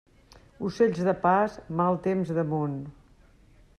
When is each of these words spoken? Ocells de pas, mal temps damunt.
Ocells 0.69 1.01
de 1.09 1.13
pas, 1.27 1.59
mal 1.81 1.99
temps 2.07 2.33
damunt. 2.39 2.77